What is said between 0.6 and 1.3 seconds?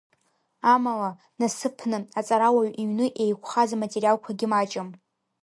Амала,